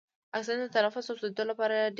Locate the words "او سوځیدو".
1.07-1.43